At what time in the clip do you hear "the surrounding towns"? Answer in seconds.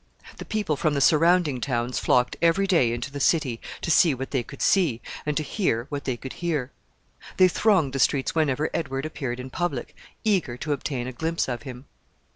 0.95-1.99